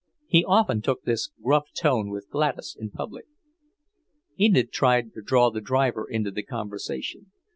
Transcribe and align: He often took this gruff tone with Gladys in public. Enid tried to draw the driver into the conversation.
He 0.25 0.43
often 0.43 0.81
took 0.81 1.03
this 1.03 1.29
gruff 1.43 1.65
tone 1.75 2.09
with 2.09 2.31
Gladys 2.31 2.75
in 2.75 2.89
public. 2.89 3.27
Enid 4.39 4.71
tried 4.71 5.13
to 5.13 5.21
draw 5.21 5.51
the 5.51 5.61
driver 5.61 6.07
into 6.09 6.31
the 6.31 6.41
conversation. 6.41 7.31